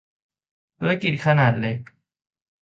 [0.77, 1.79] ธุรกิจขนาดเล็ก